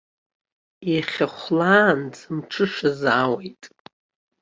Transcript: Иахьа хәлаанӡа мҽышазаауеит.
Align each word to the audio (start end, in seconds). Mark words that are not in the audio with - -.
Иахьа 0.93 1.27
хәлаанӡа 1.35 2.27
мҽышазаауеит. 2.37 3.63